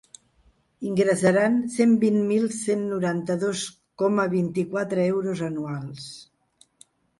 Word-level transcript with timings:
Ingressaran 0.91 1.57
cent 1.73 1.93
vint 2.05 2.17
mil 2.31 2.47
cent 2.55 2.81
noranta-dos 2.95 3.63
coma 4.05 4.27
vint-i-quatre 4.33 5.07
euros 5.15 5.47
anuals. 5.53 6.11